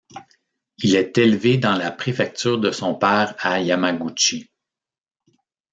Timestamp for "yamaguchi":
3.59-4.49